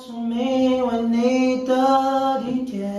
[0.00, 2.90] 生命为你的地铁，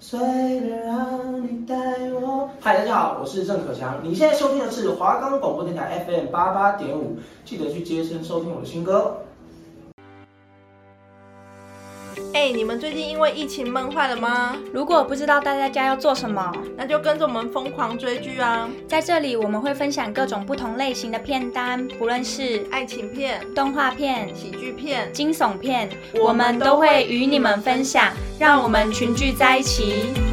[0.00, 1.76] 随便让你带
[2.10, 2.50] 我。
[2.58, 4.00] 嗨，大家好，我是郑可强。
[4.02, 9.18] 你现在收听的是华冈广播电台 FM 八八点五，记得去接声收听我的新歌。
[12.48, 14.56] 你们最近因为疫情闷坏了吗？
[14.72, 18.68] 如果不知道待在家要做什么，那就跟着我们疯狂追剧啊！
[18.88, 30.29] 在这里我们会分享各种不同类型的片单，不论是爱情片、动画片、喜剧片、惊悚片，我们都会与你们分享，让我们群聚在一起。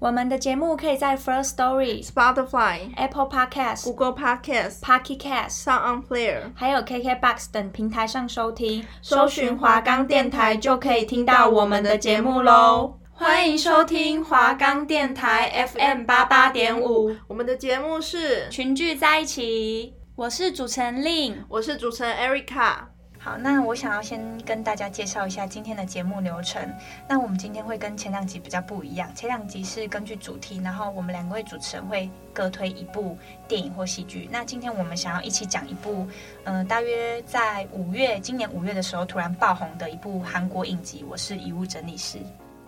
[0.00, 8.82] 我们的节目可以在 First Story、Spotify、Apple Podcasts、Google Podcasts、Pocket Casts、Sound On Player，还有 KKBox 等平台上收听。
[9.02, 12.94] 搜寻华冈电台就可以听到我们的节目喽！
[13.12, 19.92] 欢迎收听华冈电台 FM 八八点五，我们的节目是群聚在一起。
[20.16, 22.86] 我是主持人 Lin，我是主持人 Erica。
[23.22, 26.66] 好，那我想要先跟大家介绍一下今天的节目流程。
[27.06, 34.26] 那我们今天会跟前两集比较不一样，前两集是根据主题，然后我们两位主持人会各推一部电影或戏剧。
[34.32, 36.08] 那今天我们想要一起讲一部，
[36.44, 41.04] 嗯、大约在五月，今年五月的时候突然爆红的一部韩国影集。
[41.06, 42.20] 我是遗物整理师。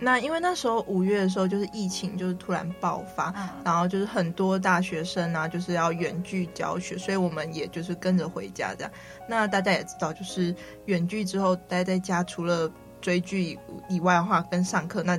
[0.03, 8.93] 那因为那时候五月的时候就是疫情就是突然爆发，嗯，然后就是很多大学生啊就是要远距教学，所以我们也就是跟着回家这样。
[9.29, 10.53] 那大家也知道，就是
[10.87, 12.69] 远距之后待在家，除了
[13.01, 13.57] 追剧
[13.89, 15.19] 以外的话，跟上课那。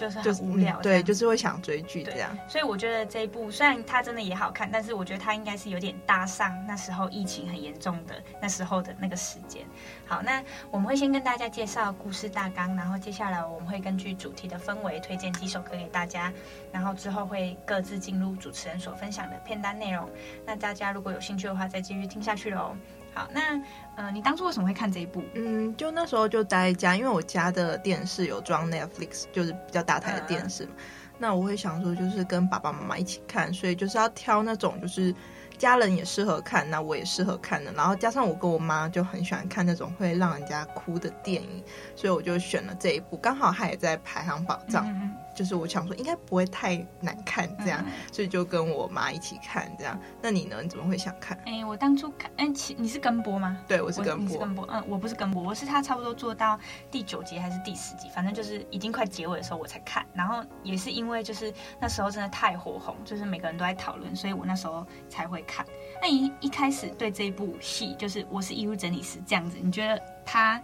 [0.00, 2.34] 就是很无聊，嗯，对，就是会想追剧这样。
[2.48, 9.66] 所以我觉得这一部虽然它真的也好看，但是我觉得它应该是有点搭上那时候疫情很严重的那时候的那个时间。
[10.06, 16.32] 好，那我们会先跟大家介绍故事大纲，然后接下来我们会根据主题的氛围推荐几首歌给大家，
[16.72, 20.08] 然后之后会各自进入主持人所分享的片单内容。
[20.46, 22.74] 那大家如果有兴趣的话，再继续听下去喽。
[23.12, 23.60] 好，那
[23.96, 25.22] 呃，你当初为什么会看这一部？
[25.34, 30.70] 嗯，就那时候就待在家，因为我家的电视有装 Netflix，就是比较大台的电视嘛。
[30.76, 30.84] 嗯、
[31.18, 35.14] 那我会想说，就是跟爸爸妈妈一起看，所以就是要挑那种就是
[35.58, 37.72] 家人也适合看，那我也适合看的。
[37.72, 41.62] 然后加上我跟我妈就很喜欢看那种会让人家哭的电影，
[41.96, 44.86] 所以我就选了这一部，刚好它也在排行榜上。
[44.86, 49.98] 嗯就是我想说应该不会太难看这样，嗯，所以就跟我妈一起看这样。
[50.20, 50.60] 那你呢？
[50.62, 51.34] 你怎么会想看？
[51.46, 53.56] 哎、欸，我当初看，哎、欸，你是跟播吗？
[53.66, 54.26] 对，我是跟播。
[54.26, 54.66] 你是跟播？
[54.70, 60.04] 嗯，我不是跟播，我是他差不多做到第九集还是第十集，反正就是已经快结尾的时候我才看。
[60.12, 61.50] 然后也是因为就是
[61.80, 65.64] 那时候真的太火红，就是每个人都在讨论，所以我那时候才会看。
[66.02, 70.62] 那一一开始对这一部戏，就是我是遗物整理师这样子，你觉得他？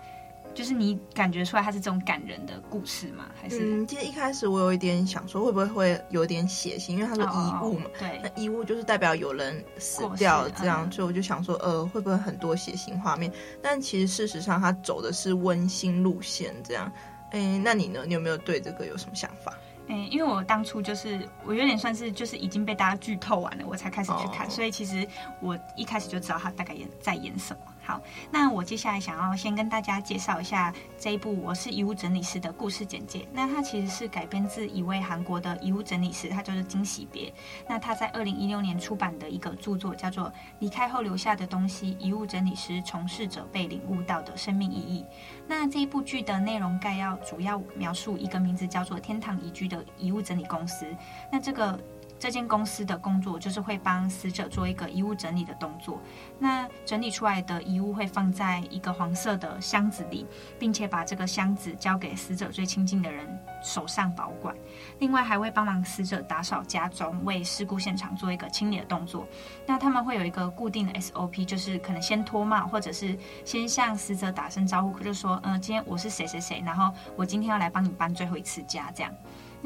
[0.56, 3.26] 就是你感觉出来它是这种感人的故事吗？
[3.38, 3.60] 还是？
[3.60, 6.92] 嗯，其实一开始我有一点想说，会不会会有点血腥？
[6.92, 13.30] 因为他是遗物嘛，哦、对，那遗物就是代表有人死掉这样，所以我就想说，呃，会不会很多血腥画面？
[13.62, 16.90] 但其实事实上，他走的是温馨路线这样。
[17.32, 18.04] 哎，那你呢？
[18.06, 19.52] 你有没有对这个有什么想法？
[19.88, 25.06] 嗯，因为我当初就是我有点算是就是已经被大家剧透完了，我才开始去看，哦、所以其实
[25.40, 27.60] 我一开始就知道他大概演在演什么。
[27.86, 28.02] 好，
[28.32, 33.24] 那我接下来想要先跟大家介绍一下这一部《我是遗物整理师》的故事简介。
[33.32, 37.32] 那它其实是改编自一位韩国的遗物整理师，他就是金喜别。
[37.68, 40.24] 那他在二零一六年出版的一个著作叫做
[40.58, 45.02] 《离开后留下的东西：遗物整理师从事者被领悟到的生命意义》。
[45.46, 50.84] 那这一部剧的内容概要主要描述一个名字叫做天堂宜居的遗物整理公司。
[51.30, 51.78] 那这个。
[52.18, 56.00] 这间公司的工作就是会帮死者做一个遗物整理的动作。
[56.38, 60.26] 那整理出来的遗物会放在一个黄色的箱子里，
[60.58, 63.26] 并且把这个箱子交给死者最亲近的人
[63.62, 64.54] 手上保管。
[64.98, 69.26] 另外还会帮忙死者打扫家中，为事故现场做一个清理的动作。
[69.66, 79.12] 那他们会有一个固定的 SOP，就是可能先脱帽，或者是先向死者打声招呼，就说：“嗯、呃，今天我是谁谁谁，然后我今天要来帮你搬最后一次家。”这样。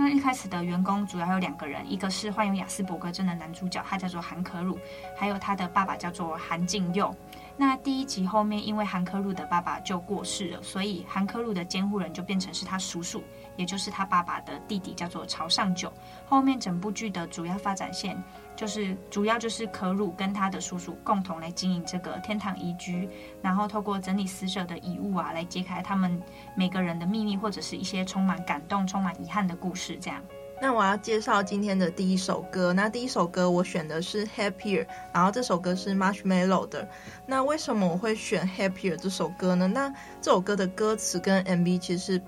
[0.02, 4.78] 那一开始的员工主要有两个人，一个是患有亚斯伯格症的男主角，他叫做韩可鲁，
[5.14, 7.14] 还有他的爸爸叫做韩敬佑。
[7.54, 13.22] 那第一集后面，因为韩可鲁的爸爸就过世了，所以韩可鲁的监护人就变成是他叔叔，
[13.56, 15.92] 也就是他爸爸的弟弟，叫做朝上九。
[16.26, 18.16] 后面整部剧的主要发展线。
[18.60, 23.08] 就是主要就是可鲁跟他的叔叔共同来经营这个天堂宜居，
[23.40, 26.20] 然后透过整理死者的遗物啊，来揭开他们
[26.54, 29.96] 每个人的秘密，或者是一些充满感动、充满遗憾的故事。
[29.98, 30.20] 这样，
[30.60, 32.74] 那我要介绍今天的第一首歌。
[32.74, 36.86] 那第一首歌我选的是 Happier，然后这首歌是 Marshmallow 的。
[37.24, 39.68] 那为什么我会选 Happier 这首歌呢？
[39.68, 39.88] 那
[40.20, 42.22] 这首歌的歌词跟 MV 其实是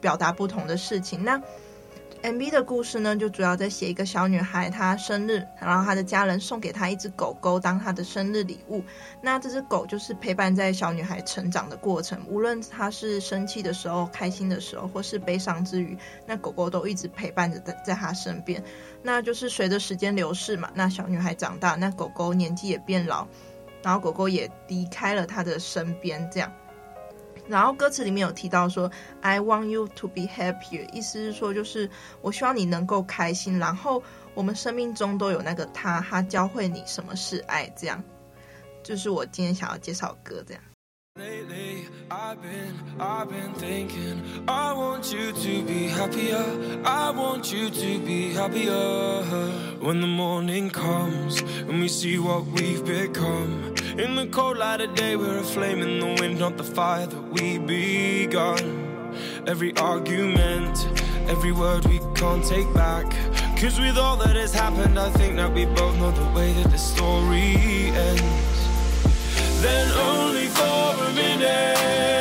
[0.00, 1.22] 表达不同的事情。
[1.22, 1.40] 那
[2.22, 8.82] MV 的故事呢，就主要在写一个小女孩，她生日，然后她的家人送给她一只狗狗当她的生日礼物。
[9.20, 15.96] 那这只狗就是陪伴在小女孩成长的过程，无论她是生气的时候、开心的时候，或是悲伤之余，
[16.26, 18.62] 那狗狗都一直陪伴着在在她身边。
[19.02, 23.26] 那就是随着时间流逝嘛，那小女孩长大，那狗狗年纪也变老，
[23.82, 26.52] 然后狗狗也离开了她的身边，这样。
[27.48, 28.90] 然后歌词里面有提到说
[29.20, 31.88] ，I want you to be happier，意思是说就是
[32.20, 33.58] 我希望你能够开心。
[33.58, 34.02] 然后
[34.34, 38.02] 我们生命中都有那个他，他教会你什么是爱，这样，
[38.82, 40.62] 就是我今天想要介绍歌这样。
[41.18, 46.44] Lately, I've been, I've been thinking, I want you to be happier,
[46.84, 49.24] I want you to be happier.
[49.80, 53.75] When the morning comes, and we see what we've become.
[53.98, 57.06] In the cold light of day, we're a flame in the wind, not the fire
[57.06, 59.14] that we begun.
[59.46, 60.86] Every argument,
[61.28, 63.06] every word we can't take back.
[63.58, 66.70] Cause with all that has happened, I think that we both know the way that
[66.70, 67.56] the story
[68.10, 69.62] ends.
[69.62, 72.15] Then only for a minute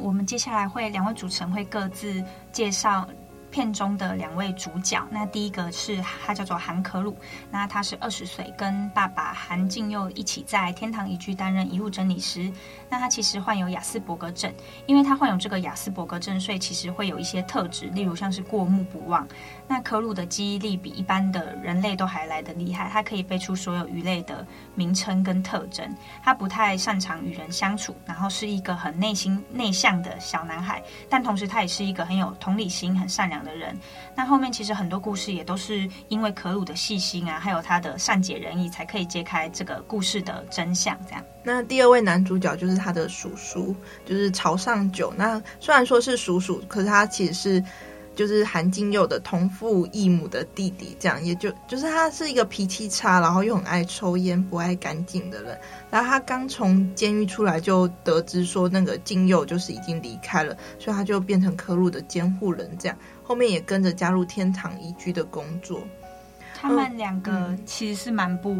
[0.00, 3.06] 我们接下来会两位主持人会各自介绍。
[3.50, 7.16] 片中的两位主角，那第一个是他叫做韩可鲁，
[7.50, 12.48] 那他是二十岁，跟爸爸韩静佑一起在天堂遗居担任遗物整理师。
[12.90, 14.52] 那他其实患有亚斯伯格症，
[14.86, 19.26] 因为他患有这个亚斯伯格症，所以其实会有一些特质，例如像是过目不忘。
[19.68, 24.44] 那科鲁的记忆力比一般的人类都还来得厉害，他可以背出所有鱼类的
[24.74, 25.88] 名称跟特征。
[26.22, 33.78] 他不太擅长与人相处，然后是一个很内心内向的小男孩，但同时他也是一个很有同理心、很善良的人，
[34.16, 40.98] 那后面其实很多故事也都是因为可鲁的细心啊，还有他的善解人意，才可以揭开这个故事的真相。
[41.06, 43.74] 这样，那第二位男主角就是他的叔叔，
[44.04, 45.12] 就是朝上九。
[45.16, 47.64] 那虽然说是叔叔，可是他其实是。
[48.16, 55.58] 就是韩金佑的同父异母的弟弟，这样也就就是他是一个脾气差，然后又很爱抽烟、不爱干净的人。
[55.90, 62.98] 然后他刚从监狱出来，就得知说那个金佑就是已经离开了，所以他就变成可鲁的监护人，这样
[63.30, 65.80] 后面也跟着加入天堂宜居的工作。
[66.52, 68.52] 他们两个其实是蛮不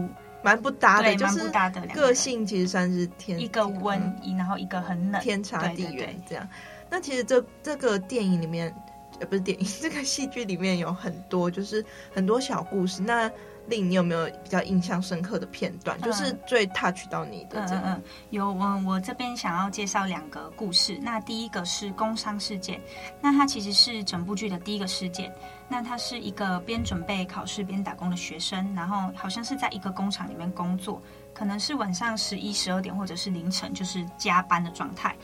[0.44, 1.50] 蛮、嗯、不搭的，就是
[1.92, 4.00] 个性其实算是天一个温，
[4.38, 6.48] 然后一个很冷，天差地远这样。
[6.88, 8.72] 那其实这这个电影里面。
[9.18, 11.84] 呃，不是电影， 这个戏剧里面有很多，就是
[12.14, 13.02] 很多小故事。
[13.02, 13.30] 那
[13.68, 15.98] 令你有没有比较印象深刻的片段？
[16.00, 17.82] 嗯、就是最 touch 到你的这样？
[17.84, 20.98] 嗯嗯，有，我我这边想要介绍两个故事。
[21.02, 22.80] 那第一个是工伤事件，
[23.20, 25.32] 那它其实是整部剧的第一个事件。
[25.72, 31.00] 那他是一个边准备考试边打工的学生，然后好像是在一个工厂里面工作，
[31.32, 35.16] 可能是晚上十一、十二点或者是凌晨，就是加班的状态。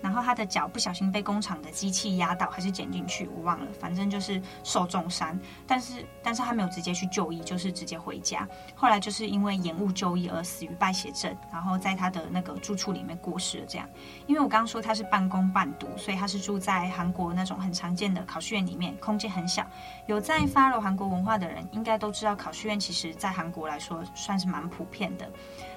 [0.00, 5.38] 然后他的脚不小心被工厂的机器压到，还是剪进去，我忘了，反正就是受重伤。
[5.66, 8.46] 但是，但是他没有直接去就医，就是直接回家。
[8.74, 13.66] 后来就是因为延误就医而死于败血症，然后在他的那个住处里面过世了。
[13.66, 13.88] 这样，
[14.26, 19.66] 因为我刚刚说他是半工半读，所以他是住在韩国那种很常见的考试院里面，空间很小。
[20.04, 25.26] 有在 follow 韩国文化的人，应该都知道考试院其实在韩国来说算是蛮普遍的。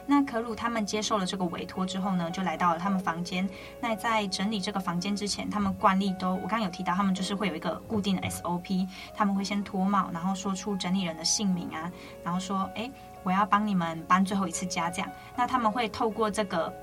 [0.09, 3.47] 那可鲁他们接受了这个委托之后呢，就来到了他们房间。
[3.81, 11.91] 那在整理这个房间之前，他们惯例都，我刚刚有提到，他们就是会有一个固定的 SOP，他们会先脱帽，然后说出整理人的姓名啊，
[12.23, 12.89] 然后说，哎，
[13.23, 15.11] 我要帮你们搬最后一次家这样。
[15.35, 16.73] 那他们会透过这个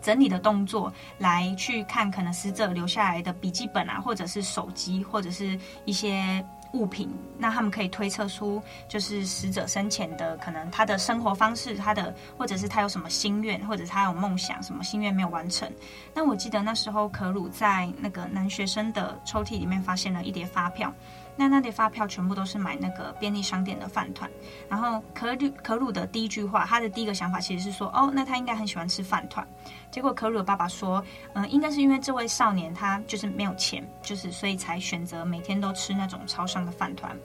[0.00, 6.44] 整理的动作来去看，可能死者留下来的笔记本啊，或者是手机，或者是一些。
[6.72, 15.70] 物品，那他们可以推测出，就是死者生前的可能他的生活方式，他的或者是他有什么心愿，或者他有梦想，什么心愿没有完成。
[16.14, 20.92] 那我记得那时候可鲁在那个男学生的抽屉里面发现了一叠发票。
[21.36, 24.30] 那那叠发票全部都是买那个便利商店的饭团，
[24.68, 29.46] 然后可鲁可鲁的第一句话，他的第一个想法其实是说，哦，那他应该很喜欢吃饭团。
[29.90, 37.16] 结果可鲁的爸爸说，嗯、应该是因为这位少年他就是没有钱，就是所以才选择每天都吃那种超商的饭团。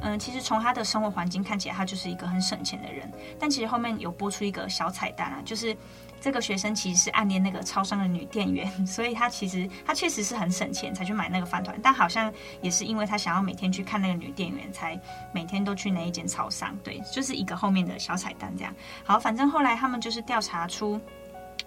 [0.00, 3.10] 嗯、其实从他的生活环境看起来，他就是一个很省钱的人。
[3.38, 5.76] 但其实后面有播出一个小彩蛋啊，就是
[6.20, 15.00] 这个学生其实是暗恋那个超商的女店员， 所以他其实他确实是很省钱才去买那个饭团，但好像也是因为他想要每天去看那个女店员，才
[15.32, 16.76] 每天都去那一间超商。
[16.82, 18.74] 对，就是一个后面的小彩蛋这样。
[19.04, 21.00] 好，反正后来他们就是调查出。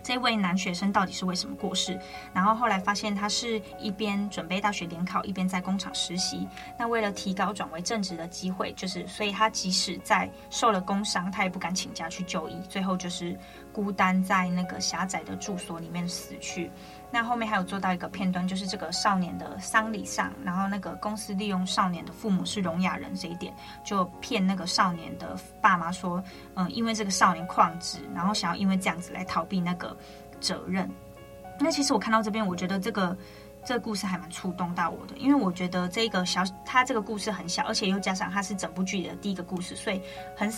[0.02, 2.00] 这位男学生到底是为什么过世？
[2.34, 6.48] 然后后来发现他是一边准备大学联考，一边在工厂实习。
[6.78, 12.62] 那为了提高转为正职的机会，就是所以他即使在受了工伤，他也不敢请假去就医。
[12.70, 13.38] 最后就是
[13.72, 16.72] 孤单在那个狭窄的住所里面死去。
[17.12, 26.24] 那后面还有做到一个片段，就是这个少年的丧礼上，然后那个公司利用少年的父母是聋哑人这一点，就骗那个少年的爸妈说，
[26.56, 29.96] 嗯，因为这个少年旷职，然后想要因为这样子来逃避那个
[30.40, 30.90] 责任。
[31.60, 33.18] 那其实我看到这边，我觉得这个。
[33.70, 40.02] 这个故事还蛮触动到我的，因为我觉得这个小，他这个故事很小，而且又加上他是整部剧的第一个故事，所以
[40.36, 40.52] 很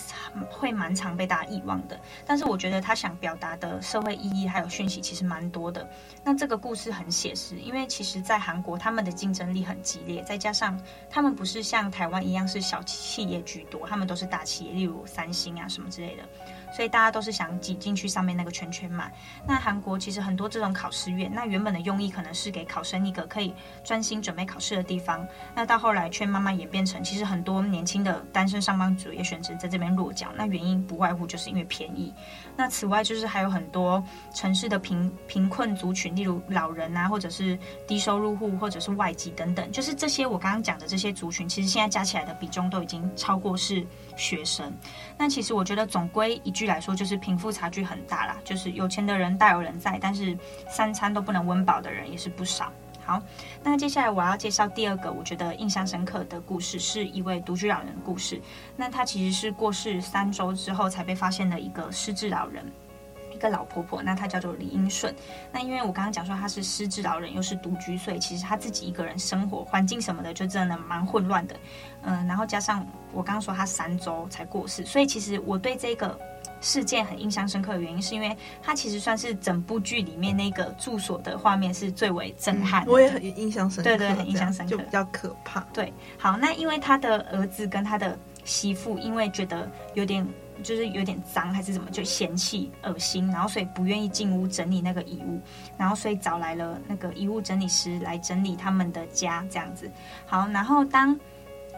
[0.50, 2.00] 会蛮常被大家遗忘的。
[2.26, 5.86] 但是我觉得他想表达的社会意义还有讯息其实蛮多的。
[6.24, 16.24] 那这个故事很写实，因为其实在韩国他们的竞争力很激烈，再加上他们不是像台湾一样是小企业居多，他们都是大企业，例如三星啊什么之类的。
[16.72, 19.10] 所以大家都是想挤进去上面那个圈圈嘛。
[19.48, 25.28] 那韩国其实很多这种考试院，那原本的用意可能是给考生一个可以专心准备考试的地方。
[25.56, 30.30] 那到后来却慢慢演变成，其实很多年轻的单身上班族也选择在这边落脚。
[30.36, 32.14] 那原因不外乎就是因为便宜。
[32.56, 39.72] 那此外就是还有很多城市的贫贫困族群，例如老人啊，或者是低收入户，或者是外籍等等。
[39.72, 43.86] 就是这些我刚刚讲的这些族群，其实现在加起来的比重都已经超过是
[44.22, 44.74] 学生。
[45.18, 46.62] 那其实我觉得总归一句。
[46.72, 50.38] 来说，就是贫富差距很大啦，就是有钱的人大有人在，但是
[50.70, 52.72] 三餐都不能温饱的人也是不少。
[53.04, 53.22] 好，
[53.62, 58.40] 那接下来我要介绍第二个我觉得印象深刻的故事，是一位独居老人的故事。
[58.78, 62.64] 那他其实是过世三周之后才被发现的一个失智老人，
[63.42, 64.02] 个老婆婆。
[64.02, 65.14] 那她叫做李英顺。
[65.52, 71.56] 那因为我刚刚讲说她是失智老人，又是独居，所以其实她自己一个人生活环境什么的就真的蛮混乱的。
[72.04, 76.18] 嗯，然后加上我刚刚说她三周才过世，所以其实我对这个。
[76.64, 82.92] 事件很印象深刻的原因，是因为它其实算是整部剧里面那个住所的画面是最为震撼的。
[82.92, 85.62] 我也很印象深刻，对对，很印象深刻，就比较可怕。
[85.74, 90.24] 对，好，那因为他的儿子跟他的媳妇，因为觉得有点
[90.62, 95.40] 就是有点脏还是怎么，就嫌弃、恶心，然后所以不愿意进屋整理那个遗物，
[95.78, 99.92] 然后所以找来了那个遗物整理师来整理他们的家，这样子。
[100.26, 101.20] 好，然后当。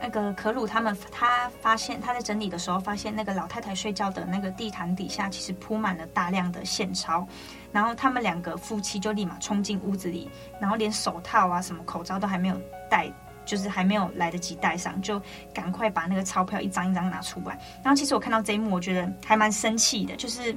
[0.01, 7.25] 那个可鲁他们，他发现他在整理的时候，发现那个老太太睡觉的那个地毯底下，其实铺满了大量的现钞。
[7.71, 12.59] 然后他们两个夫妻就立马冲进屋子里，然后连手套啊、什么口罩都还没有
[12.89, 13.09] 戴，
[13.45, 15.21] 就是还没有来得及戴上，就
[15.53, 17.59] 赶快把那个钞票一张一张拿出来。
[17.83, 20.55] 然后其实我看到这一幕，我觉得还蛮生气的，就是。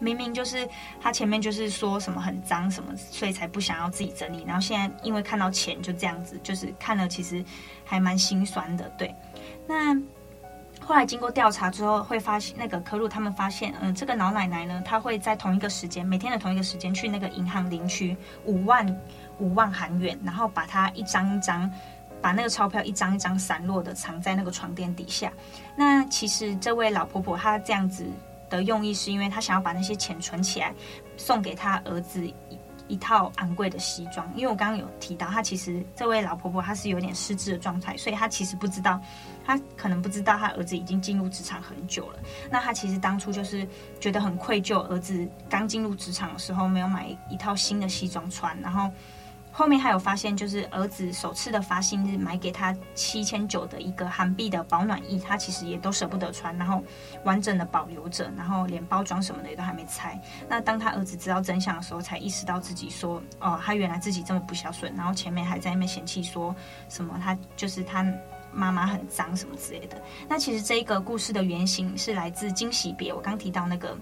[0.00, 0.68] 明明就是
[1.00, 4.42] 他前面就是说什么很脏什么，所以才不想要自己整理。
[4.44, 7.42] 然后现在因为看到钱就这样子，就是看了其实
[7.84, 8.88] 还蛮心酸的。
[8.98, 9.14] 对，
[9.68, 9.94] 那
[10.80, 18.84] 后来经过调查之后，会发现那个科鲁他们发现，嗯，这个老奶奶呢，她会在同一个时间，每天的同一个时间去那个银行领取五万
[19.38, 21.70] 五万韩元，然后把它一张一张，
[22.24, 25.30] 把那个钞票一张一张散落的藏在那个床垫底下。
[25.76, 28.06] 那其实这位老婆婆她这样子。
[28.50, 30.72] 的用意是因为她想要把那些钱存起来，
[31.16, 34.30] 送给她儿子一一套昂贵的西装。
[34.36, 39.00] 因为我刚刚有提到，她其实这位老婆婆她是有点失智的状态，所以她其实不知道，
[39.46, 42.18] 她可能不知道她儿子已经进入职场很久了。
[42.50, 43.66] 那她其实当初就是
[43.98, 48.88] 觉得很愧疚，儿子刚进入职场的时候没有买一套新的西装穿，然后。
[49.56, 56.82] 后面还有发现，就是儿子首次的发薪日买给他七千九的一个韩币的保暖衣，他其实也都舍不得穿，然后
[57.22, 60.20] 完整的保留着，然后连包装什么的也都还没拆。
[60.48, 66.52] 那当他儿子知道真相的时候，才意识到自己说，哦，他原来自己这么不孝顺，然后前面还在那边嫌弃说
[66.88, 68.04] 什么他就是他
[68.52, 70.02] 妈妈很脏什么之类的。
[70.28, 73.96] 那其实这一个故事的原型是来自《惊喜别》，我刚提到那个。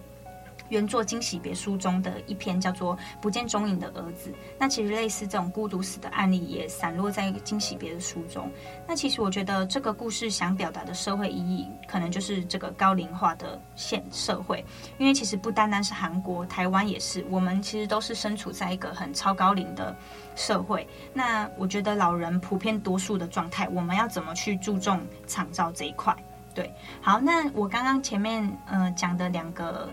[0.72, 8.50] 原作《惊喜别》书中的一篇叫做《不见踪影的儿子》，那其实类似这种孤独死的案例也散落在《惊喜别》的书中。
[8.88, 14.64] 那其实我觉得这个故事想表达的社会意义，可能就是这个高龄化的现社会。
[14.96, 19.94] 因为其实不单单是韩国，台湾也是，我们其实都是身处在一个很超高龄的
[20.34, 20.88] 社会。
[21.12, 26.16] 那我觉得老人普遍多数的状态，我们要怎么去注重长照这一块？
[26.54, 29.86] 对，好，那我刚刚前面呃讲的两个。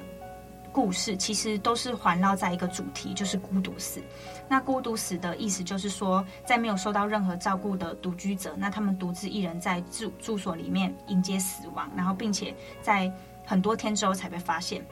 [0.72, 4.02] 故事其实都是环绕在一个主题，就是孤独死。
[4.48, 13.12] 那孤独死的意思就是说，在没有受到任何照顾的独居者，那他们独自一人在住住所里面迎接死亡，然后并且在
[13.46, 14.86] 很多天之后才被发现。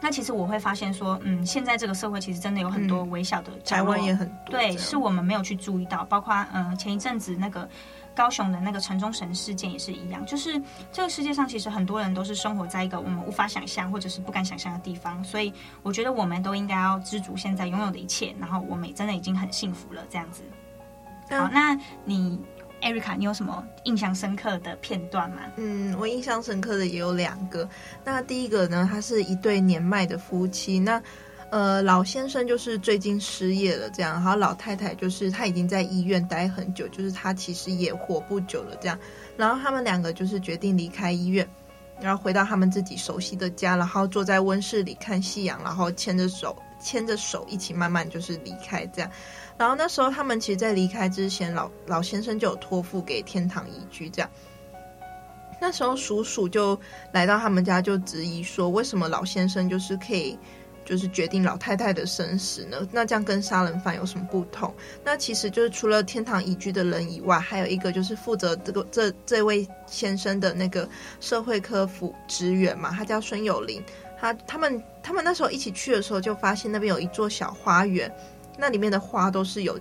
[0.00, 7.68] 那其实我会发现说，嗯，现在这个社会其实真的有很多微小的台湾也很多，对，是我们没有去注意到，包括嗯、呃、前一阵子那个。
[8.14, 10.60] 高雄的那个城中神事件也是一样，就是
[10.92, 15.52] 这个世界上其实很多人都是生活在一个我们无法想象或者是不敢想象的地方，所以
[15.82, 20.04] 我觉得我们都应该要知足现在拥有的一切，然后我们真的已经很幸福了。
[20.08, 20.42] 这样子，
[21.30, 22.38] 好，那你
[22.80, 25.42] 艾瑞卡，你有什么印象深刻的片段吗？
[25.56, 27.68] 嗯，我印象深刻的也有两个。
[28.04, 31.02] 那第一个呢，他是一对年迈的夫妻，那。
[31.54, 38.98] 呃，老先生就是最近失业了，这样，然后老太太就是她已经在医院待很久，就是她其实也活不久了，这样，
[39.36, 41.48] 然后他们两个就是决定离开医院，
[42.00, 49.08] 然后回到他们自己熟悉的家，然后坐在温室里看夕阳，然后牵着手，牵着手一起慢慢就是离开这样，
[49.56, 54.28] 然后那时候他们其实，在离开之前，老老先生就有托付给天堂移居这样，
[55.60, 56.76] 那时候叔叔就
[57.12, 60.36] 来到他们家，就质疑说，为什么老先生就是可以。
[60.84, 62.86] 就是决定老太太的生死呢？
[62.92, 64.74] 那这样跟杀人犯有什么不同？
[65.04, 70.88] 那其实就是除了天堂宜居的人以外，还有一个就是负责这个这这位先生的那个
[71.20, 73.82] 社会科辅职员嘛，他叫孙有林。
[74.20, 78.10] 他他们他们那时候一起去的时候，就发现那边有一座小花园，
[78.58, 79.78] 那里面的花都是有。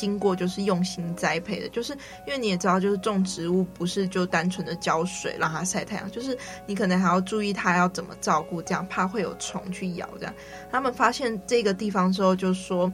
[0.00, 1.92] 经过就是用心栽培的，就是
[2.26, 10.08] 因为你也知道，就是种植物不是就单纯的浇水让它晒太阳，就是你可能还要注意它要怎么照顾，这样怕会有虫去咬。
[10.18, 10.34] 这样，
[10.70, 12.90] 他们发现这个地方之后，就说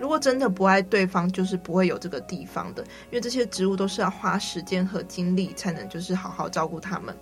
[0.00, 7.14] 如果真的不爱对方，就是不会有这个地方的，因为这些植物都是要花时间和精力才能就是好好照顾它们。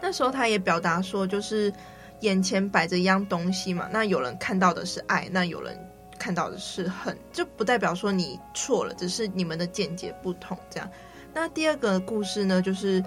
[0.00, 1.72] 那时候他也表达说，就是
[2.20, 5.78] 眼前摆着一样东西嘛，那有人看到的是爱，那有人。
[6.22, 10.56] 看到的是很，就不代表说你错了，只是你们的见解不同。
[10.70, 10.88] 这样，
[11.34, 13.04] 那第二个故事呢，就是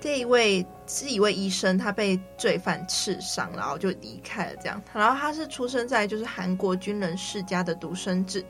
[0.00, 4.56] 这一位是一位医生，他被罪犯刺伤，然后就离开了。
[4.56, 8.44] 这样，然后他是出生在就是韩国军人世家的独生子。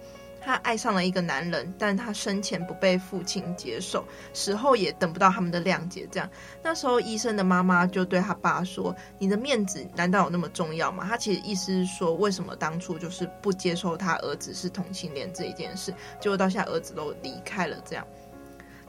[0.45, 6.07] 他爱上了一个男人，但他生前不被父亲接受，死后也等不到他们的谅解。
[6.11, 6.29] 这样，
[6.63, 17.77] 那时候医生的妈妈就对他爸说：“你的面子难道有那么重要吗？”他其实意思是说，为什么当初就是不接受他儿子是同性恋这一件事，结果到现在儿子都离开了。
[17.85, 18.07] 这样，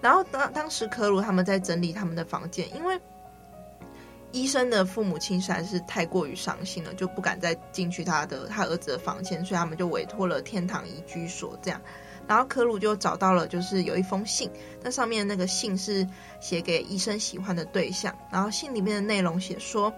[0.01, 2.99] 然后当当时科鲁他们在整理他们的房间，因为。
[4.35, 11.79] 医生的父母亲实在是太过于伤心了，就不敢再进去他的他儿子的房间，所以他们就委托了天堂移居所这样。
[12.27, 14.51] 然后科鲁就找到了，就是有一封信，
[14.83, 16.05] 那上面那个信是
[16.41, 18.13] 写给医生喜欢的对象。
[18.29, 19.93] 然后信里面的内容写说：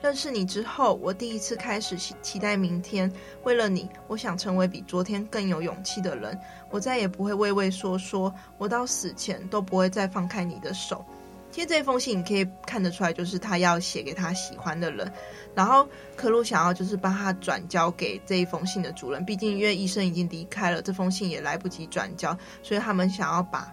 [0.00, 3.12] 认识你之后，我第一次开始期待明天。
[3.42, 6.38] 为了你，我想成为比昨天更有勇气的人。
[6.70, 11.04] 我再也不会畏畏缩缩，我到死前都不会再放开你的手。
[11.50, 15.12] 其实这封信你可以看得出来，就是他要写给他喜欢的人，
[15.54, 23.72] 然后可鲁想要就是把他转交给这一封信的主人，毕竟因为医生已经离开了，这封信也来不及转交，所以他们想要把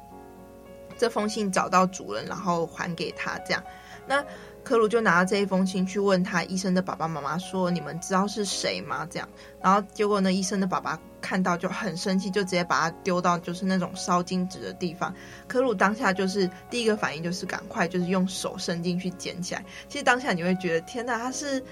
[0.98, 3.64] 这封信找到主人，然后还给他这样。
[4.08, 4.26] 那
[4.68, 9.30] 可鲁就拿着这一封信去问他医生的爸爸妈妈说：“你们知道是谁吗？”这样，
[9.62, 15.16] 然后结果呢，医生的爸爸看到就很生气，就直接把他丢到就是那种烧金纸的地方。
[15.48, 19.64] 科鲁当下就是第一个反应就是赶快就是用手伸进去捡起来。
[19.88, 21.64] 其实当下你会觉得天哪，他是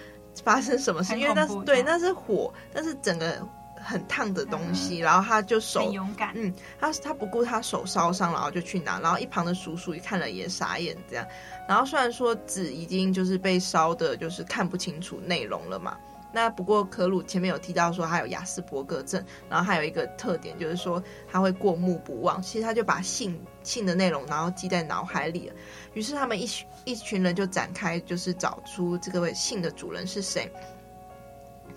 [0.42, 1.20] 发生什么事？
[1.20, 3.46] 因为那是对，那是火，但是整个。
[3.86, 11.26] 很烫的东西，然后他就手很勇敢，嗯，他他不顾他手烧伤，然后就去拿，然后一旁的叔叔一看了也傻眼，这样，
[11.69, 15.95] 然后虽然说纸已经就是被烧的，就是看不清楚内容了嘛，
[16.34, 25.56] 那不过可鲁前面有提到说他有雅斯伯格症，然后还有一个特点就是说他会过目不忘，其实他就把信信的内容然后记在脑海里了，
[25.93, 30.52] 于是他们一群一群人就展开就是找出这个位信的主人是谁。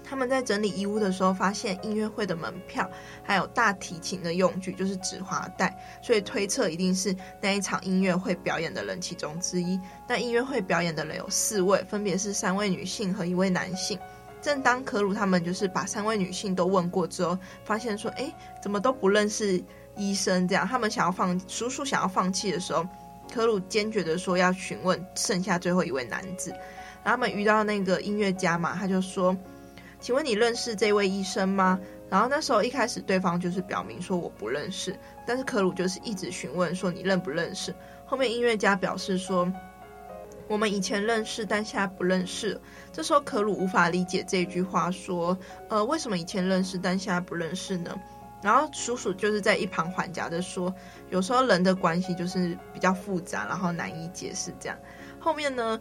[0.08, 2.88] 他们在整理衣物的时候，发现音乐会的门票，
[3.22, 9.78] 还有大提琴的用具，就是止滑带，所以推测一定是那一场音乐会表演的人其中之一。
[10.08, 13.98] 那音乐会表演的人有四位，分别是三位女性和一位男性。
[14.40, 19.62] 正当可鲁他们就是把三位女性都问过之后，发现说，哎，怎么都不认识
[19.94, 20.48] 医生？
[20.48, 22.86] 这样，他们想要放叔叔想要放弃的时候，
[23.30, 26.50] 可鲁坚决的说要询问剩下最后一位男子。
[27.04, 29.36] 然后他们遇到那个音乐家嘛，他就说。
[30.00, 31.78] 请问你认识这位医生吗？
[32.08, 37.74] 然后那时候一开始对方就是表明说我不认识，但是可鲁就是一直询问说你认不认识。
[38.06, 39.52] 后面音乐家表示说
[40.46, 42.58] 我们以前认识，但现在不认识。
[42.92, 45.36] 这时候可鲁无法理解这句话，说
[45.68, 47.94] 呃为什么以前认识，但现在不认识呢？
[48.40, 50.72] 然后叔叔就是在一旁缓颊的说，
[51.10, 54.78] 有时候人的关系就是比较复杂，然后难以解释这样。
[55.18, 55.78] 后面呢？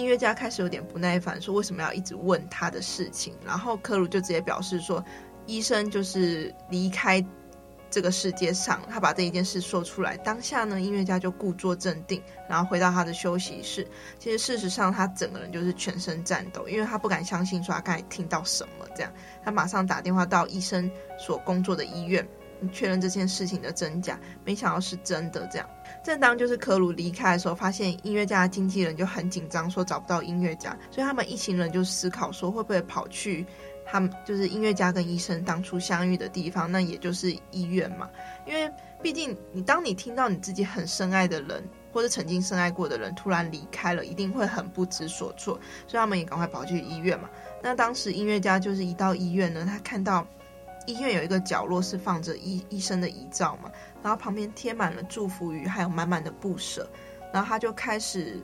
[0.00, 3.34] 音乐家开始有点不耐烦，说为什么要一直问他的事情？
[3.44, 5.04] 然后科鲁就直接表示说，
[5.44, 7.22] 医生就是离开
[7.90, 10.16] 这个世界上，他把这一件事说出来。
[10.16, 13.86] 当下呢，音乐家就故作镇定，然后回到他的休息室。
[14.18, 18.86] 其实事实上，他整个人就是全身颤抖，因为他不敢相信说他刚才听到什么。
[18.96, 19.12] 这样，
[19.44, 22.26] 他马上打电话到医生所工作的医院，
[22.72, 24.18] 确认这件事情的真假。
[24.44, 25.48] 没想到是真的。
[25.50, 25.68] 这样，
[26.04, 33.46] 正当就是科鲁离开的时候，发现音乐家的经纪人就很紧张，说找不到音乐家，所以他们一行人就思考说，会不会跑去。
[33.92, 38.08] 他们就是音乐家跟医生当初相遇的地方，那也就是医院嘛。
[38.46, 38.70] 因为
[39.02, 41.60] 毕竟你当你听到你自己很深爱的人，
[41.92, 45.58] 或者曾经深爱过的人突然离开了，一定会很不知所措。
[45.88, 47.28] 所以他们也赶快跑去医院嘛。
[47.60, 50.24] 那当时音乐家就是一到医院呢，他看到
[50.86, 53.70] 医院有一个角落是放着医医生的遗照嘛，
[54.02, 56.88] 然后旁边贴满了祝福语，还有满满的不舍，
[57.32, 58.40] 然后他就开始。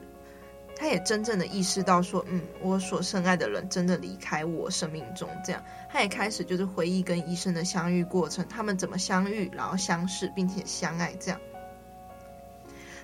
[0.79, 11.41] 他也真正的意识到说，嗯，我所深爱的人真的离开我生命中，这样，他也开始就是回忆跟医生的相遇过程，他们怎么相遇，然后相识，并且相爱，这样。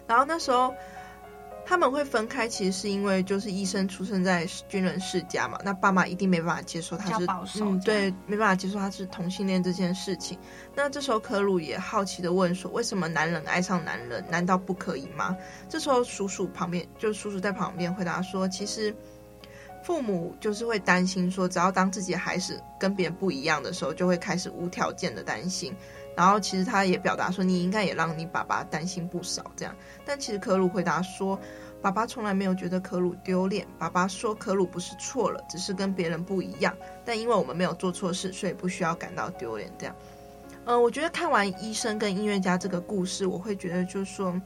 [0.07, 0.75] 然后那时候。
[1.65, 10.39] 他们会分开，其实是因为就是医生出生在军人世家嘛，那爸妈一定没办法接受他是嗯，对，没办法接受他是同性恋这件事情。
[10.75, 15.37] 那这时候科鲁也好奇的问说：“为什么男人爱上男人，难道不可以吗？”
[15.69, 18.95] 这时候叔叔旁边就叔叔在旁边回答说：“其实
[19.85, 25.75] 父母就是会担心说，只要当自己孩子跟别人不一样的时候，就会开始无条件的担心。
[26.17, 31.39] 然后其实他也表达说，你应该也让你爸爸担心不少这样。”但其实可鲁回答说
[31.81, 33.67] ：“爸爸从来没有觉得可鲁丢脸。
[33.79, 36.77] 爸爸说可鲁不是错了，只是跟别人不一样。
[37.05, 39.73] 但因为我们没有做错事，所以不需要感到丢脸。
[39.79, 39.97] 这样，
[40.65, 44.41] 嗯、我觉得看完医生跟音乐家这个故事，我会觉得就是说，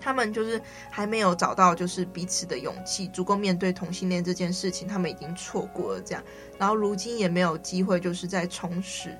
[0.00, 6.22] 他们就是还没有找到就是彼此的勇气，足够面对同性恋这件事情，他们已经错过了这样。
[6.58, 9.16] 然后如今也没有机会，就是在重拾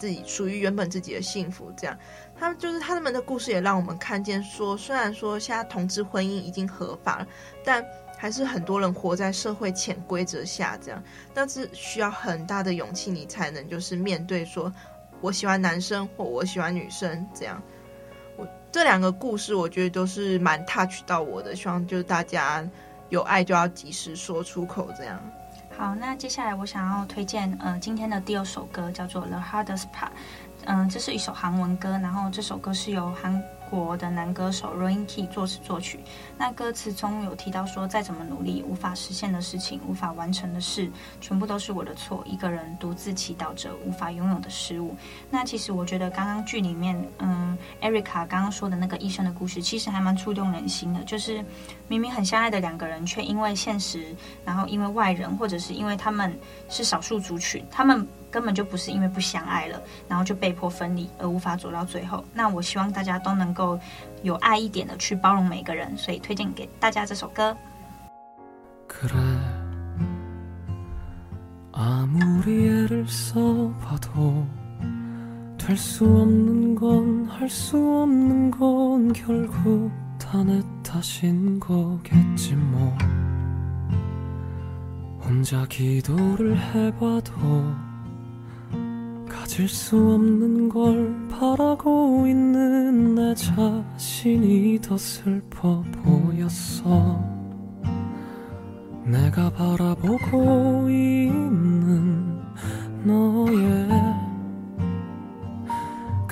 [0.00, 1.96] 自己属于原本自己的幸福这样。”
[2.40, 7.26] 他们就是他们的故事，也让我们看见说，虽然说现在同志婚姻已经合法了，
[7.62, 7.84] 但
[8.16, 11.02] 还是很多人活在社会潜规则下，这样，
[11.34, 14.72] 但是需要很大的勇气，你才能就是面对说，
[15.20, 17.62] 我喜欢男生或我喜欢女生这样。
[18.36, 22.66] 我这两个故事，我觉得都是蛮 touch 到我的，希望就是大家
[23.10, 25.20] 有爱就要及时说出口，这样。
[25.80, 30.08] 好，那接下来我想要推荐呃今天的第二首歌，叫做《The Hardest Part》。
[30.66, 35.98] 嗯，这是一首韩文歌，然后这首歌是由韩国的男歌手 Rainkey 作词作曲。
[36.36, 42.22] 那歌词中有提到说，再怎么努力无法实现的事情，无法完成的事，全部都是我的错。
[42.26, 44.94] 一个人独自祈祷着无法拥有的事物。
[45.30, 51.02] 那其实我觉得刚刚剧里面，嗯，Erica 刚刚说的那个医生的故事，其实还蛮触动人心的。
[51.04, 51.42] 就是
[51.89, 56.37] 明明很相爱的两个人，却因为现实，然后因为外人，或者是因为他们
[56.69, 58.07] 是少数族群，他们。
[58.31, 62.21] 根本就不是因为不相爱了，然后就被迫分离而无法走到最后。
[62.33, 63.79] 那我希望大家都能够
[64.23, 67.55] 有爱一点的去包容每个人，所以推荐给大家这首歌。
[75.57, 78.51] 잊을 수 없는
[80.30, 82.96] 산뜻하신 거겠지 뭐.
[85.18, 87.32] 혼자 기도를 해봐도
[89.28, 97.20] 가질 수 없는 걸 바라고 있는 내 자신이 더 슬퍼 보였어.
[99.04, 102.40] 내가 바라보고 있는
[103.02, 104.29] 너의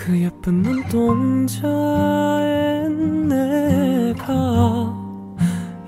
[0.08, 1.68] 그 예쁜 눈동자에
[3.28, 4.24] 내가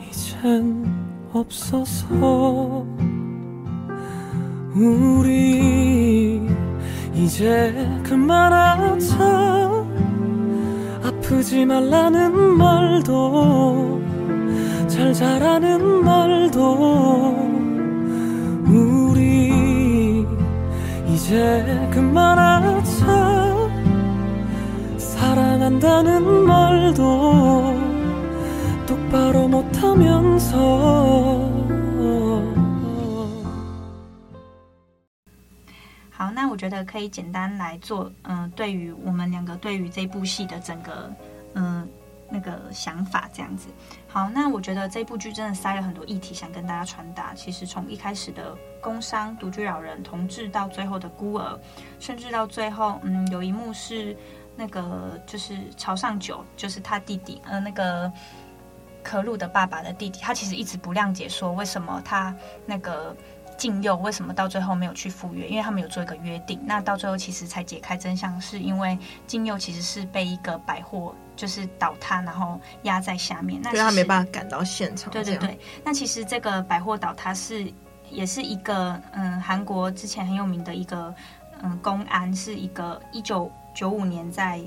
[0.07, 0.85] 이젠
[1.33, 2.85] 없어서
[4.75, 6.47] 우리
[7.15, 9.17] 이제 그만하자.
[11.03, 14.03] 아프지 말라는 말도
[14.87, 17.37] 잘 자라는 말도
[18.69, 20.27] 우리
[21.09, 23.50] 이제 그만하자
[25.30, 27.74] 사랑한다는 말도
[28.86, 31.06] 똑바로 못하면서
[36.48, 41.14] 我觉得可以简单来做，嗯、呃，对于我们两个对于这部戏的整个，
[41.54, 41.88] 嗯、呃，
[42.30, 43.68] 那个想法这样子。
[44.08, 47.34] 好，那我觉得这部剧真的塞了很多议题想跟大家传达。
[47.34, 51.60] 其实从一开始的工伤、独居老人、同志，到最后的孤儿，
[52.00, 54.16] 甚至到最后，嗯，有一幕是
[54.61, 58.13] 那个就是朝上九，就是他弟弟，呃，那个
[59.03, 63.17] 可鲁的爸爸的弟弟，他其实一直不谅解，说为什么他那个。
[63.57, 65.47] 禁佑为什么到最后没有去赴约？
[65.47, 66.59] 因为他们有做一个约定。
[66.65, 73.61] 那到最后其实才解开真相，是因为禁佑其实是被一个百货就是倒塌，然后压在下面。
[73.63, 75.13] 那他没办法赶到现场。
[75.13, 75.61] 对对对。
[75.85, 77.71] 那其实这个百货倒塌是
[78.09, 81.15] 也是一个嗯韩国之前很有名的一个
[81.63, 84.61] 嗯公安，是一个一九九五年在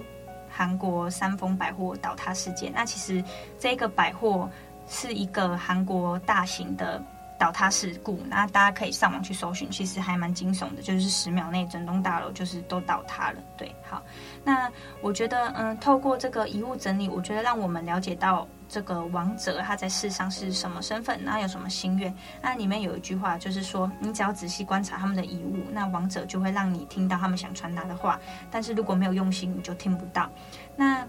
[0.50, 2.72] 韩国三丰百货倒塌事件。
[2.74, 3.24] 那其实
[3.60, 4.50] 这个百货
[4.88, 7.02] 是一个韩国大型的。
[7.36, 13.42] 倒塌事故，那大家可以上网去搜寻，其实还蛮惊悚的，就是十秒内整栋大楼就是都倒塌了。
[13.58, 14.02] 对，好，
[14.46, 22.12] 那我觉得，嗯，透过这个遗物整理，我觉得让我们了解到这个王者他在世上是什么身份，那有什么心愿。
[22.42, 30.28] 那里面有一句话，就是说，你只要仔细观察他们的遗物，那王者就会让你听到他们想传达的话，但是如果没有用心，你就听不到。
[30.76, 31.08] 那，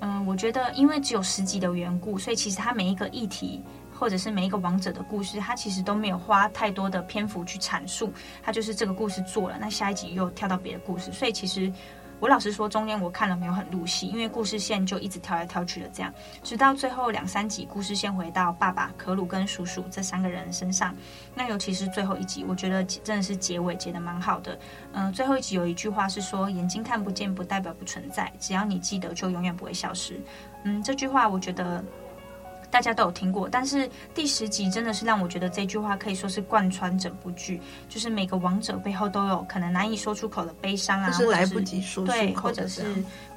[0.00, 3.62] 嗯，我觉得，因为只有十集的缘故，所以其实他每一个议题。
[3.98, 11.72] 或者是每一个王者的故事，他其实都没有花太多的篇幅去阐述，他就是这个故事做了，那下一集又跳到别的故事，所以其实
[12.18, 20.94] 我老实说，中间我看了没有很入戏，因为故事线就一直跳来跳去的这样，直到最后两三集，故事线回到爸爸可鲁跟叔叔这三个人身上，
[21.34, 24.58] 那尤其是最后一集，我觉得真的是结尾结得蛮好的，
[24.92, 30.20] 嗯，最后一集有一句话是说，眼睛看不见不代表不存在，只要你记得就永远不会消失，
[30.64, 31.84] 嗯，这句话我觉得。
[32.76, 37.58] 大家都有听过，但是第十集真的是让我觉得这句话可以说是贯穿整部剧，
[37.88, 42.84] 就是每个王者背后都有可能难以说出口的悲伤啊，就是来不及说出口的对，或者是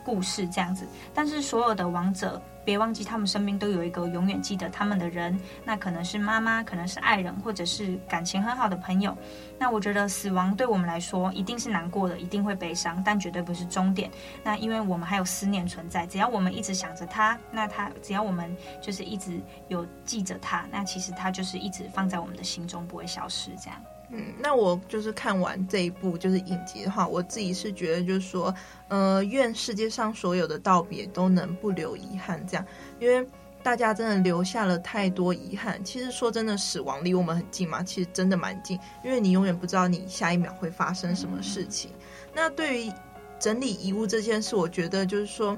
[0.04, 0.86] 故事这样子。
[1.14, 2.42] 但是所有的王者。
[2.70, 9.18] 别忘记，他们身边都有一个永远记得他们的人，那可能是妈妈，可能是爱人，或者是感情很好的朋友。
[9.58, 14.12] 那我觉得死亡对我们来说一定是难过的，一定会悲伤，但绝对不是终点。
[14.44, 23.50] 那因为我们还有思念存在，只要我们一直想着他，那他只要我们就是一直有记着他，那其实他就是一直放在我们的心中，不会消失。
[23.60, 23.82] 这样。
[24.12, 28.52] 嗯，那我就是看完这一部就是影集的话，我自己是觉得就是说，
[28.88, 32.66] 呃，愿世界上所有的道别都能不留遗憾，这样，
[33.00, 33.24] 因为
[33.62, 35.80] 大家真的留下了太多遗憾。
[35.84, 41.92] 其实说真的，死亡离我们很近嘛，其实真的蛮近，因为你永远不知道你下一秒会发生什么事情。
[41.92, 42.92] 嗯、那对于
[43.40, 45.56] 整理遗物这件事，我觉得就是说，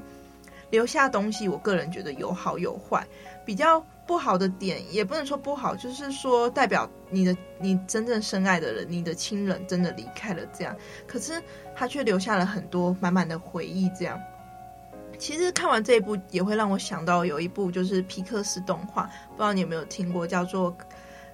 [0.71, 3.07] 留下东西，我个人觉得有好有坏，
[3.45, 3.81] 比较。
[4.11, 10.75] 不好的点也不能说不好，就是说代表你的你真正深爱的人，你的亲人真的离开了这样，
[11.07, 11.41] 可是
[11.73, 14.21] 他却留下了很多满满的回忆这样。
[15.17, 20.75] 其实看完这一部也会让我想到有一部就是皮克斯动画，不知道你有没有听过，叫做。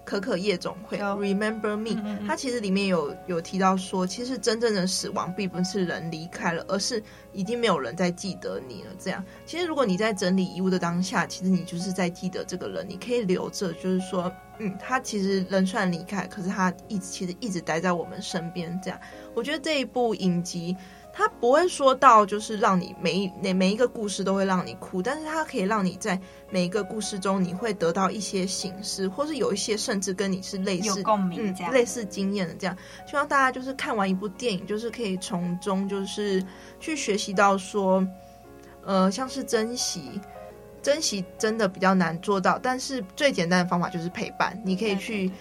[0.08, 8.91] 可可夜总会，Remember Me，嗯嗯，它其实里面有有提到说，其实真正的死亡并不是人离开了，而是已经没有人再记得你了。
[8.98, 18.80] 这样，其实如果你在整理遗物的当下，其实你就是在记得这个人，你可以留着，就是说，嗯，他其实人虽然离开，可是他一直其实一直待在我们身边。
[18.82, 18.98] 这样，
[19.36, 20.74] 我觉得这一部影集。
[21.18, 26.20] 他不会说到，就是让你每一每每一个故事都会让你哭，但是他可以让你在
[26.52, 32.78] 每一个故事中，你会得到一些形式，或是有一些甚至跟你是类似共鸣，嗯，类似经验的这样。
[33.08, 36.46] 希望大家就是看完一部电影，就是可以从中就是
[36.80, 38.08] 去学习到说，
[38.86, 40.22] 呃，像是珍惜，
[40.84, 45.32] 珍惜真的比较难做到，但是最简单的方法就是陪伴，你可以去。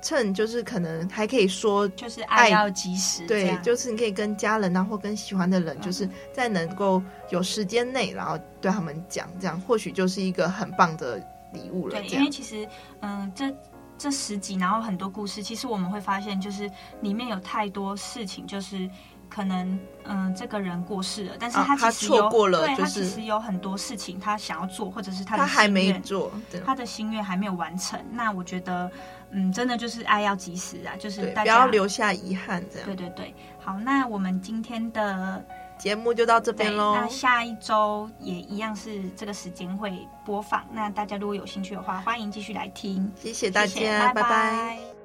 [0.00, 11.16] 趁就是可能还可以说，就是爱要及时，对，就是你可以跟家人啊，或跟喜欢的人，就是在能够有时间内，然后对他们讲，这样或许就是一个很棒的
[11.52, 11.94] 礼物了。
[11.94, 12.68] 对，因为其实，
[13.00, 13.54] 嗯，这
[13.96, 18.88] 这十集，然后很多故事，其实我们会发现，就是里面有太多事情，就是。
[19.30, 26.32] 可能嗯，这个人过世了，但是他其实有、啊、他错过了，对、就是、他其实有很多事情他想要做，或者是他他还没做，
[26.64, 28.02] 他的心愿还没有完成。
[28.10, 28.90] 那我觉得，
[29.30, 32.86] 嗯，真的就是爱要及时啊，就是大家不要留下遗憾，这样。
[32.86, 35.44] 对对对，好，那我们今天的
[35.78, 36.94] 节目就到这边喽。
[36.94, 39.92] 那下一周也一样是这个时间会
[40.24, 40.64] 播放。
[40.72, 43.12] 那大家如果有兴趣的话，欢迎继续来听。
[43.16, 44.22] 谢谢大家，谢谢拜拜。
[44.22, 44.97] 拜拜。